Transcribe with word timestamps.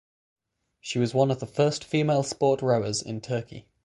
She 0.79 0.97
was 0.97 1.13
one 1.13 1.29
of 1.29 1.39
the 1.41 1.45
first 1.45 1.83
female 1.83 2.23
sport 2.23 2.63
rowers 2.63 3.03
in 3.03 3.21
Turkey. 3.21 3.67